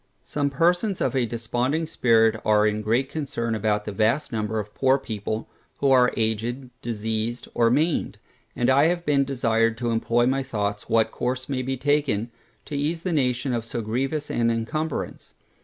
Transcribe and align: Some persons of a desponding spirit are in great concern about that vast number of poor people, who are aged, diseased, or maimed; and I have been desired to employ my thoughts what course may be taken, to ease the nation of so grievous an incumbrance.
Some 0.23 0.49
persons 0.49 0.99
of 0.99 1.15
a 1.15 1.27
desponding 1.27 1.85
spirit 1.85 2.41
are 2.43 2.65
in 2.65 2.81
great 2.81 3.07
concern 3.07 3.53
about 3.53 3.85
that 3.85 3.91
vast 3.91 4.31
number 4.31 4.57
of 4.59 4.73
poor 4.73 4.97
people, 4.97 5.47
who 5.77 5.91
are 5.91 6.11
aged, 6.17 6.71
diseased, 6.81 7.47
or 7.53 7.69
maimed; 7.69 8.17
and 8.55 8.67
I 8.71 8.85
have 8.85 9.05
been 9.05 9.25
desired 9.25 9.77
to 9.77 9.91
employ 9.91 10.25
my 10.25 10.41
thoughts 10.41 10.89
what 10.89 11.11
course 11.11 11.47
may 11.47 11.61
be 11.61 11.77
taken, 11.77 12.31
to 12.65 12.75
ease 12.75 13.03
the 13.03 13.13
nation 13.13 13.53
of 13.53 13.63
so 13.63 13.83
grievous 13.83 14.31
an 14.31 14.49
incumbrance. 14.49 15.33